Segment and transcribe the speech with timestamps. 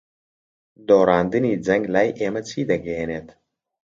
[0.87, 3.27] دۆڕاندنی جەنگ لای ئێمە چی دەگەیەنێت؟